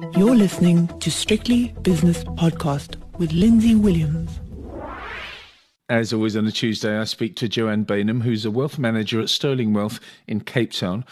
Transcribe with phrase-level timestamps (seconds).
[0.00, 4.38] You're listening to Strictly Business Podcast with Lindsay Williams.
[5.88, 9.28] As always on a Tuesday, I speak to Joanne Baynham, who's a wealth manager at
[9.28, 9.98] Sterling Wealth
[10.28, 11.04] in Cape Town.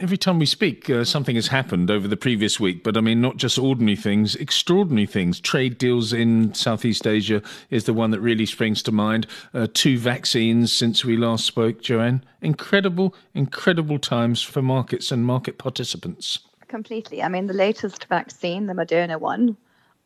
[0.00, 3.20] Every time we speak, uh, something has happened over the previous week, but I mean,
[3.20, 5.38] not just ordinary things, extraordinary things.
[5.38, 7.40] Trade deals in Southeast Asia
[7.70, 9.28] is the one that really springs to mind.
[9.52, 12.24] Uh, two vaccines since we last spoke, Joanne.
[12.42, 16.40] Incredible, incredible times for markets and market participants.
[16.68, 17.22] Completely.
[17.22, 19.56] I mean, the latest vaccine, the Moderna one,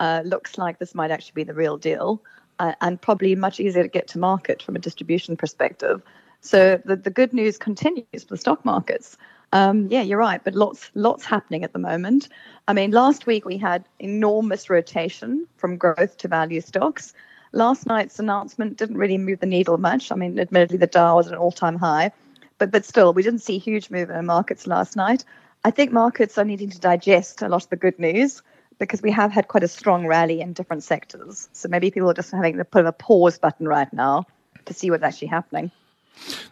[0.00, 2.22] uh, looks like this might actually be the real deal
[2.58, 6.02] uh, and probably much easier to get to market from a distribution perspective.
[6.40, 9.16] So the, the good news continues for the stock markets.
[9.52, 12.28] Um, yeah, you're right, but lots lots happening at the moment.
[12.68, 17.14] I mean, last week we had enormous rotation from growth to value stocks.
[17.52, 20.12] Last night's announcement didn't really move the needle much.
[20.12, 22.12] I mean, admittedly, the Dow was at an all-time high,
[22.58, 25.24] but but still, we didn't see huge movement in the markets last night.
[25.64, 28.42] I think markets are needing to digest a lot of the good news
[28.78, 31.48] because we have had quite a strong rally in different sectors.
[31.52, 34.26] So maybe people are just having to put a pause button right now
[34.66, 35.70] to see what's actually happening.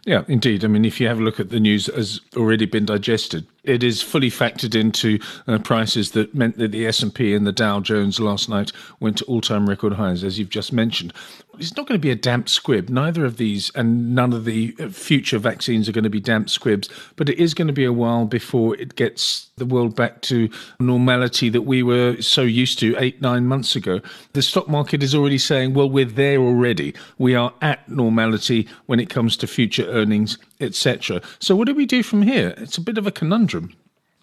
[0.04, 0.64] Yeah, indeed.
[0.64, 3.82] I mean, if you have a look at the news has already been digested, it
[3.82, 8.20] is fully factored into uh, prices that meant that the S&P and the Dow Jones
[8.20, 11.12] last night went to all-time record highs, as you've just mentioned.
[11.58, 12.90] It's not going to be a damp squib.
[12.90, 16.50] Neither of these and none of the uh, future vaccines are going to be damp
[16.50, 20.20] squibs, but it is going to be a while before it gets the world back
[20.20, 24.02] to normality that we were so used to eight, nine months ago.
[24.34, 26.94] The stock market is already saying, well, we're there already.
[27.16, 31.22] We are at normality when it comes to future earnings, etc.
[31.38, 32.54] So what do we do from here?
[32.58, 33.55] It's a bit of a conundrum.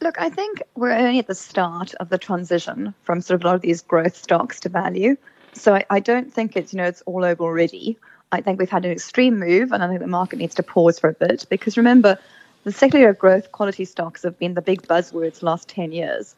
[0.02, 3.48] Look, I think we're only at the start of the transition from sort of a
[3.48, 5.16] lot of these growth stocks to value.
[5.54, 7.98] So I, I don't think it's you know it's all over already.
[8.32, 11.00] I think we've had an extreme move, and I think the market needs to pause
[11.00, 12.18] for a bit because remember,
[12.64, 16.36] the secular growth quality stocks have been the big buzzwords the last 10 years.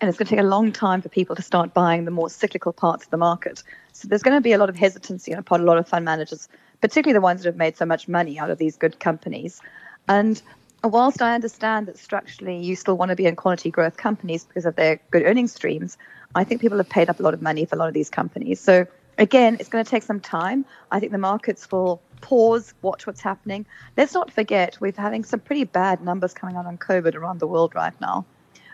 [0.00, 2.28] And it's going to take a long time for people to start buying the more
[2.28, 3.62] cyclical parts of the market.
[3.92, 5.88] So there's going to be a lot of hesitancy on part of a lot of
[5.88, 6.48] fund managers,
[6.82, 9.60] particularly the ones that have made so much money out of these good companies.
[10.06, 10.42] And
[10.88, 14.66] whilst I understand that structurally you still want to be in quality growth companies because
[14.66, 15.96] of their good earning streams,
[16.34, 18.10] I think people have paid up a lot of money for a lot of these
[18.10, 18.60] companies.
[18.60, 18.86] So
[19.18, 20.64] again, it's going to take some time.
[20.90, 23.66] I think the markets will pause, watch what's happening.
[23.96, 27.46] Let's not forget we're having some pretty bad numbers coming out on COVID around the
[27.46, 28.24] world right now.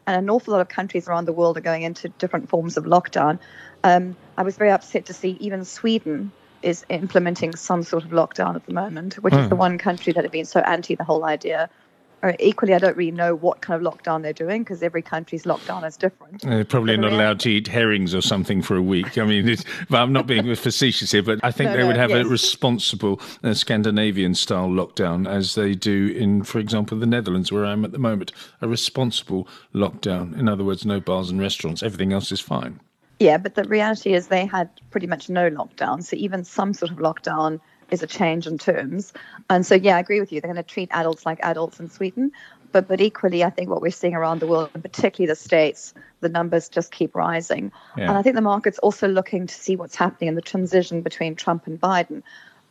[0.06, 2.84] And an awful lot of countries around the world are going into different forms of
[2.84, 3.38] lockdown.
[3.84, 8.54] Um, I was very upset to see even Sweden is implementing some sort of lockdown
[8.56, 9.42] at the moment, which mm.
[9.42, 9.60] is the hmm.
[9.60, 11.68] one country that had been so anti the whole idea
[12.22, 15.42] or equally, I don't really know what kind of lockdown they're doing because every country's
[15.42, 16.42] lockdown is different.
[16.42, 19.18] They're probably not allowed to eat herrings or something for a week.
[19.18, 19.56] I mean,
[19.90, 22.24] I'm not being facetious here, but I think no, they would have yes.
[22.24, 27.66] a responsible uh, Scandinavian style lockdown as they do in, for example, the Netherlands, where
[27.66, 28.32] I'm at the moment.
[28.60, 30.38] A responsible lockdown.
[30.38, 31.82] In other words, no bars and restaurants.
[31.82, 32.78] Everything else is fine.
[33.18, 36.02] Yeah, but the reality is they had pretty much no lockdown.
[36.02, 37.60] So even some sort of lockdown
[37.92, 39.12] is a change in terms.
[39.48, 40.40] And so, yeah, I agree with you.
[40.40, 42.32] They're going to treat adults like adults in Sweden.
[42.72, 45.92] But, but equally, I think what we're seeing around the world, and particularly the States,
[46.20, 47.70] the numbers just keep rising.
[47.96, 48.08] Yeah.
[48.08, 51.36] And I think the market's also looking to see what's happening in the transition between
[51.36, 52.22] Trump and Biden.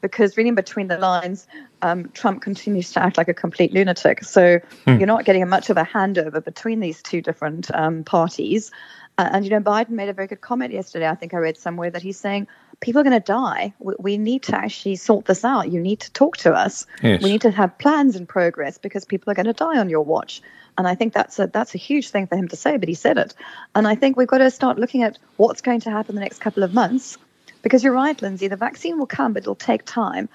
[0.01, 1.45] Because reading between the lines,
[1.83, 4.23] um, Trump continues to act like a complete lunatic.
[4.23, 4.97] So hmm.
[4.97, 8.71] you're not getting much of a handover between these two different um, parties.
[9.17, 11.07] Uh, and, you know, Biden made a very good comment yesterday.
[11.07, 12.47] I think I read somewhere that he's saying,
[12.79, 13.73] people are going to die.
[13.79, 15.72] We, we, need to actually sort this out.
[15.72, 16.85] You need to talk to us.
[17.03, 17.21] Yes.
[17.21, 20.01] We need to have plans in progress because people are going to die on your
[20.01, 20.41] watch.
[20.77, 22.95] And I think that's a that's a huge thing for him to say, but he
[22.95, 23.33] said it.
[23.75, 26.39] And I think we've got to start looking at what's going to happen the next
[26.39, 27.17] couple of months.
[27.61, 30.29] Because you're right, Lindsay, the vaccine will come, but it'll take time.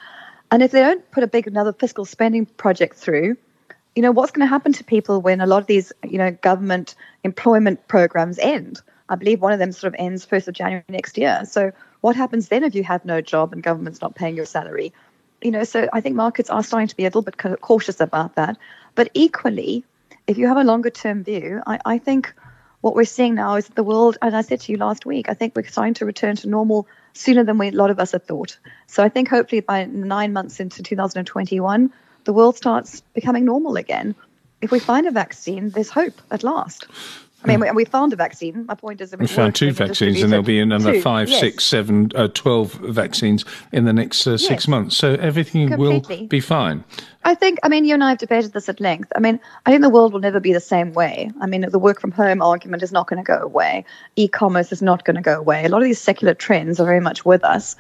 [0.51, 3.37] And if they don't put a big another fiscal spending project through,
[3.97, 6.31] you know, what's going to happen to people when a lot of these, you know,
[6.31, 8.81] government employment programs end?
[9.09, 11.43] I believe one of them sort of ends 1st of January next year.
[11.47, 14.93] So what happens then if you have no job and government's not paying your salary?
[15.41, 18.35] You know, so I think markets are starting to be a little bit cautious about
[18.35, 18.59] that.
[18.95, 19.85] But equally,
[20.27, 22.35] if you have a longer term view, I, I think
[22.83, 25.31] what we're seeing now is that the world, and I said to you last week,
[25.31, 28.13] I think we're starting to return to normal sooner than we, a lot of us
[28.13, 28.59] had thought.
[28.89, 31.93] So I think hopefully by nine months into 2021,
[32.27, 34.15] the world starts becoming normal again.
[34.61, 36.87] If we find a vaccine, there's hope at last.
[37.45, 38.67] I mean, we, we found a vaccine.
[38.67, 41.39] My point is, we found two vaccines, and there'll be another two, five, yes.
[41.39, 44.69] six, seven, uh, 12 vaccines in the next uh, six yes.
[44.69, 44.97] months.
[44.97, 46.23] So everything Completely.
[46.23, 46.83] will be fine.
[47.25, 49.13] I think, I mean, you and I have debated this at length.
[49.15, 51.31] I mean, I think the world will never be the same way.
[51.41, 53.85] I mean, the work from home argument is not going to go away.
[54.17, 55.65] E commerce is not going to go away.
[55.65, 57.77] A lot of these secular trends are very much with us.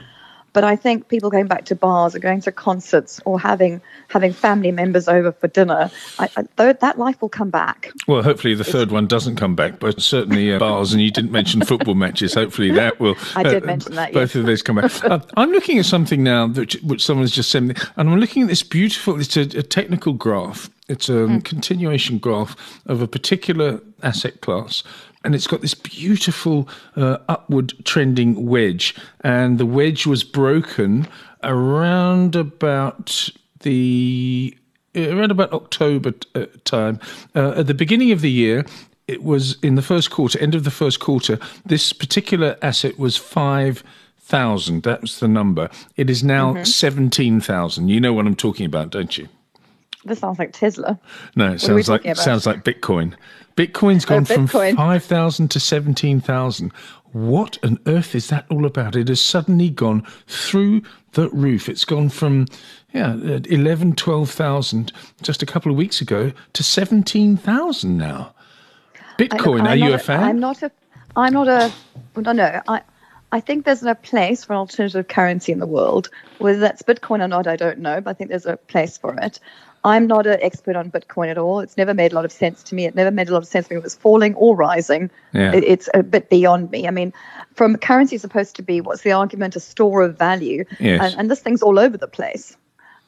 [0.56, 4.32] But I think people going back to bars or going to concerts or having having
[4.32, 7.93] family members over for dinner, I, I, that life will come back.
[8.08, 10.94] Well, hopefully the third one doesn't come back, but certainly uh, bars.
[10.94, 12.32] And you didn't mention football matches.
[12.32, 13.17] Hopefully that will.
[13.37, 14.14] I did uh, mention that.
[14.14, 14.37] Both yes.
[14.37, 15.05] of those come back.
[15.05, 18.44] uh, I'm looking at something now which, which someone's just sent me, and I'm looking
[18.44, 19.20] at this beautiful.
[19.20, 20.70] It's a, a technical graph.
[20.88, 21.44] It's a mm.
[21.44, 22.56] continuation graph
[22.87, 24.85] of a particular asset class
[25.26, 28.94] and it's got this beautiful uh, upward trending wedge.
[29.23, 31.08] And the wedge was broken
[31.43, 33.28] around about
[33.61, 34.56] the
[34.94, 37.00] around about October uh, time.
[37.34, 38.64] Uh, at the beginning of the year,
[39.08, 41.38] it was in the first quarter, end of the first quarter.
[41.67, 43.82] This particular asset was five
[44.20, 44.84] thousand.
[44.84, 45.69] That was the number.
[45.96, 46.64] It is now mm-hmm.
[46.64, 47.88] seventeen thousand.
[47.88, 49.28] You know what I'm talking about, don't you?
[50.06, 50.99] This sounds like Tesla.
[51.35, 53.14] No, it sounds like sounds like Bitcoin.
[53.56, 54.70] Bitcoin's oh, gone oh, Bitcoin.
[54.70, 56.73] from five thousand to seventeen thousand.
[57.12, 58.94] What on earth is that all about?
[58.94, 60.82] It has suddenly gone through
[61.12, 61.69] the roof.
[61.69, 62.47] It's gone from
[62.93, 64.93] yeah, 11, 12,000
[65.23, 68.35] just a couple of weeks ago to 17,000 now.
[69.19, 70.23] Bitcoin, I, are you a, a fan?
[70.23, 70.70] I'm not a
[71.14, 71.73] I'm not a
[72.17, 72.61] no no.
[72.69, 72.82] I
[73.32, 76.11] I think there's a place for alternative currency in the world.
[76.38, 79.14] Whether that's Bitcoin or not, I don't know, but I think there's a place for
[79.20, 79.41] it.
[79.87, 81.61] I'm not an expert on Bitcoin at all.
[81.61, 82.87] It's never made a lot of sense to me.
[82.87, 85.11] It never made a lot of sense when it was falling or rising.
[85.33, 85.55] Yeah.
[85.55, 86.88] It, it's a bit beyond me.
[86.88, 87.12] I mean,
[87.55, 89.55] from currency is supposed to be what's the argument?
[89.55, 90.65] A store of value.
[90.81, 91.00] Yes.
[91.00, 92.56] And, and this thing's all over the place.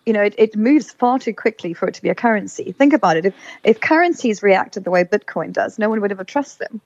[0.06, 2.70] You know, it, it moves far too quickly for it to be a currency.
[2.70, 3.26] Think about it.
[3.26, 3.34] If,
[3.64, 6.80] if currencies reacted the way Bitcoin does, no one would ever trust them.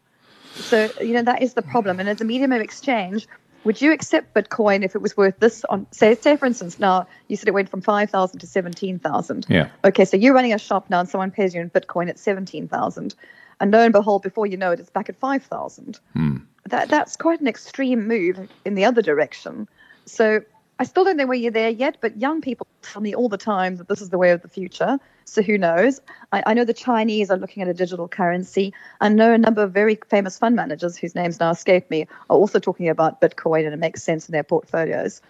[0.55, 2.01] So, you know, that is the problem.
[2.01, 3.29] And as a medium of exchange,
[3.65, 7.07] would you accept Bitcoin if it was worth this on say say for instance now
[7.29, 9.47] you said it went from five thousand to seventeen thousand.
[9.49, 9.69] Yeah.
[9.85, 12.69] Okay, so you're running a shop now and someone pays you in Bitcoin at seventeen
[12.69, 13.15] thousand.
[13.61, 16.01] And lo and behold, before you know it, it's back at five thousand.
[16.15, 16.39] Hmm.
[16.67, 19.69] That that's quite an extreme move in the other direction.
[20.07, 20.43] So
[20.83, 23.39] I still don't know where you're there yet, but young people tell me all the
[23.39, 24.99] time that this is the way of the future.
[25.25, 26.01] So who knows?
[26.33, 28.75] I, I, know the Chinese are looking at a digital currency.
[29.01, 32.37] I know a number of very famous fund managers whose names now escape me are
[32.37, 35.23] also talking about Bitcoin, and it makes sense in their portfolios.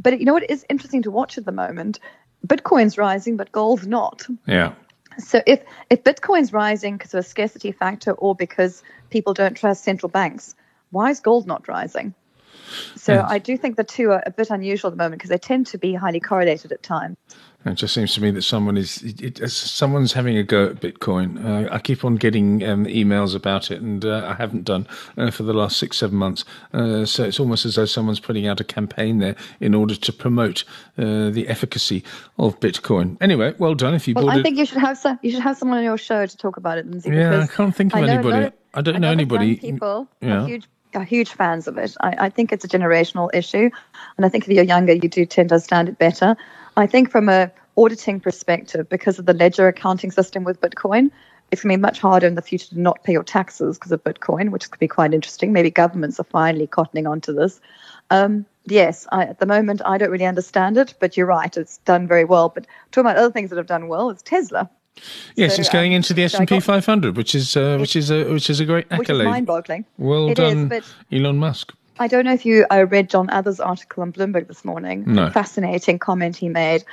[0.00, 2.00] But you know what is interesting to watch at the moment?
[2.46, 4.26] Bitcoin's rising, but gold's not.
[4.46, 4.72] Yeah.
[5.18, 9.84] So if if Bitcoin's rising because of a scarcity factor or because people don't trust
[9.84, 10.54] central banks,
[10.92, 12.14] why is gold not rising?
[12.96, 13.26] So yes.
[13.28, 15.66] I do think the two are a bit unusual at the moment because they tend
[15.68, 17.16] to be highly correlated at times.
[17.66, 20.80] It just seems to me that someone is it, it, someone's having a go at
[20.80, 21.42] Bitcoin.
[21.42, 24.86] Uh, I keep on getting um, emails about it, and uh, I haven't done
[25.16, 26.44] uh, for the last six seven months.
[26.74, 30.12] Uh, so it's almost as though someone's putting out a campaign there in order to
[30.12, 30.64] promote
[30.98, 32.04] uh, the efficacy
[32.38, 33.16] of Bitcoin.
[33.22, 33.94] Anyway, well done.
[33.94, 34.42] If you well, I it.
[34.42, 36.76] think you should have some, you should have someone on your show to talk about
[36.76, 37.10] it, Lindsay.
[37.10, 38.46] Yeah, I can't think of anybody.
[38.46, 39.56] Of, I don't know anybody.
[39.56, 40.46] People yeah.
[40.46, 41.94] huge are huge fans of it.
[42.00, 43.70] I, I, think it's a generational issue,
[44.16, 46.36] and I think if you're younger, you do tend to understand it better.
[46.76, 51.10] I think from a auditing perspective, because of the ledger accounting system with Bitcoin,
[51.50, 53.92] it's going to be much harder in the future to not pay your taxes because
[53.92, 55.52] of Bitcoin, which could be quite interesting.
[55.52, 57.60] Maybe governments are finally cottoning onto this.
[58.10, 61.78] Um, yes, I, at the moment, I don't really understand it, but you're right, it's
[61.78, 62.48] done very well.
[62.48, 64.70] But talking about other things that have done well, it's Tesla.
[65.36, 67.96] Yes, so, it's going um, into the S and P 500, which is uh, which
[67.96, 69.26] is a which is a great accolade.
[69.26, 69.84] mind-boggling.
[69.98, 71.74] Well it done, is, Elon Musk.
[71.98, 75.04] I don't know if you uh, read John Authers' article on Bloomberg this morning.
[75.06, 75.30] No.
[75.30, 76.84] Fascinating comment he made.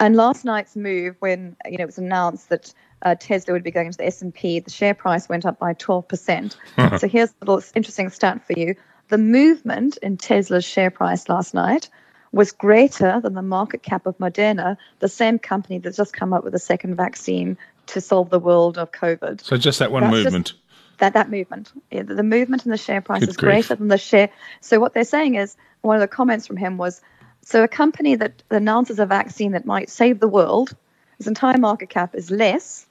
[0.00, 2.72] And last night's move, when you know it was announced that
[3.02, 5.58] uh, Tesla would be going into the S and P, the share price went up
[5.58, 6.56] by 12 percent.
[6.98, 8.74] so here's a little interesting stat for you:
[9.08, 11.88] the movement in Tesla's share price last night
[12.32, 16.44] was greater than the market cap of Moderna, the same company that's just come up
[16.44, 17.56] with a second vaccine
[17.86, 19.42] to solve the world of COVID.
[19.42, 20.46] So just that one that's movement.
[20.48, 20.58] Just,
[20.98, 23.50] that that movement, yeah, the movement in the share price Good is grief.
[23.50, 24.28] greater than the share.
[24.60, 27.00] So what they're saying is, one of the comments from him was,
[27.42, 30.74] so a company that announces a vaccine that might save the world,
[31.18, 32.86] its entire market cap is less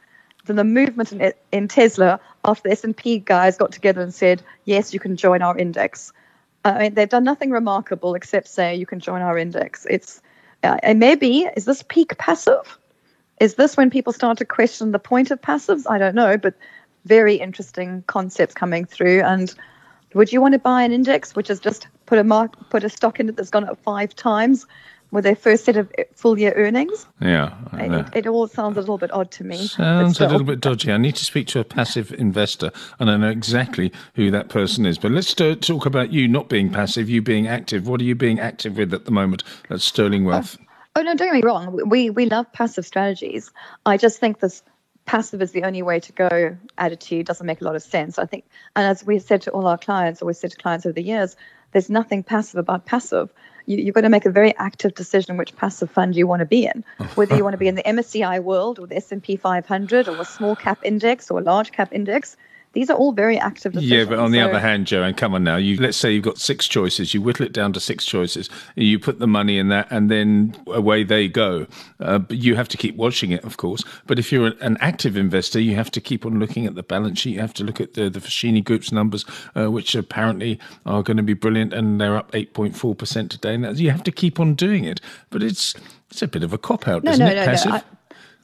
[0.46, 4.94] than the movement in, in Tesla after the S&P guys got together and said, yes,
[4.94, 6.14] you can join our index.
[6.68, 9.86] I mean, they've done nothing remarkable except say you can join our index.
[9.90, 10.22] It's
[10.64, 12.78] uh, and maybe is this peak passive?
[13.40, 15.86] Is this when people start to question the point of passives?
[15.90, 16.56] I don't know, but
[17.06, 19.22] very interesting concepts coming through.
[19.22, 19.54] And
[20.14, 22.90] would you want to buy an index which has just put a mark, put a
[22.90, 24.66] stock in it that's gone up five times
[25.12, 27.06] with their first set of eh, full year earnings.
[27.22, 29.58] Yeah, it, it, all sounds a little bit odd to me.
[29.68, 30.92] Sounds a little bit dodgy.
[30.92, 34.86] I need to speak to a passive investor, and I know exactly who that person
[34.86, 34.98] is.
[34.98, 37.88] But let's uh, talk about you not being passive, you being active.
[37.88, 40.58] What are you being active with at the moment at Sterling Wealth?
[40.60, 40.66] Oh,
[40.98, 41.80] oh no, don't get me wrong.
[41.90, 43.52] We we love passive strategies.
[43.86, 44.64] I just think this
[45.06, 48.20] passive is the only way to go attitude doesn't make a lot of sense.
[48.20, 48.46] I think,
[48.76, 51.02] and as we've said to all our clients, or we've said to clients over the
[51.02, 51.36] years,
[51.72, 53.34] there's nothing passive about passive.
[53.68, 56.46] You, you've got to make a very active decision which passive fund you want to
[56.46, 56.84] be in,
[57.16, 60.26] whether you want to be in the MSCI World or the S&P 500 or a
[60.26, 62.36] small cap index or a large cap index.
[62.78, 63.92] These are all very active decisions.
[63.92, 65.56] Yeah, but on the So- other hand, Joanne, come on now.
[65.56, 67.12] You let's say you've got six choices.
[67.12, 68.52] You whittle it down to six choices.
[68.76, 71.66] You put the money in that, and then away they go.
[72.00, 73.84] Uh, but you have to keep watching it, of course.
[74.06, 77.18] But if you're an active investor, you have to keep on looking at the balance
[77.20, 77.34] sheet.
[77.34, 81.18] You have to look at the the Foschini Group's numbers, uh, which apparently are going
[81.18, 83.56] to be brilliant, and they're up 8.4 percent today.
[83.56, 85.02] And that- you have to keep on doing it.
[85.32, 85.74] But it's
[86.12, 87.36] it's a bit of a cop out, no, isn't no, it?
[87.38, 87.72] no, Passive.
[87.72, 87.78] no.
[87.78, 87.82] I,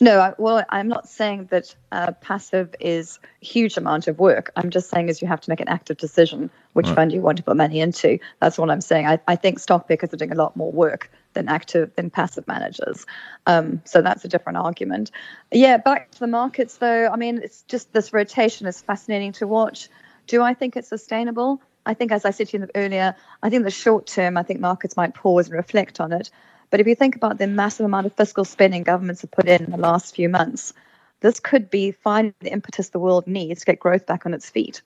[0.03, 4.51] no, I, well, I'm not saying that uh, passive is a huge amount of work.
[4.57, 7.37] I'm just saying is you have to make an active decision which fund you want
[7.37, 8.19] to put money into.
[8.41, 9.07] That's what I'm saying.
[9.07, 12.45] I, I think stock pickers are doing a lot more work than active than passive
[12.47, 13.05] managers.
[13.47, 15.11] Um, so that's a different argument.
[15.51, 17.07] Yeah, back to the markets though.
[17.07, 19.87] I mean, it's just this rotation is fascinating to watch.
[20.27, 21.61] Do I think it's sustainable?
[21.85, 24.59] I think, as I said to you earlier, I think the short term, I think
[24.59, 26.29] markets might pause and reflect on it.
[26.73, 29.63] But if you think about the massive amount of fiscal spending governments have put in
[29.63, 30.73] in the last few months,
[31.19, 34.49] this could be finding the impetus the world needs to get growth back on its
[34.49, 34.81] feet.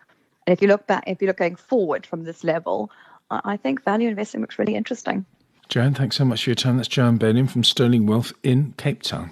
[0.45, 2.91] And if you look back, if you look going forward from this level,
[3.31, 5.25] I think value investing looks really interesting.
[5.69, 6.75] Joanne, thanks so much for your time.
[6.75, 9.29] That's Joanne Baynham from Sterling Wealth in Cape Town.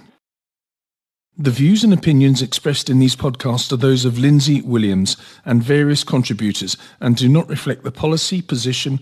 [1.38, 6.06] The views and opinions expressed in these podcasts are those of Lindsay Williams and various
[6.06, 9.02] contributors and do not reflect the policy, position,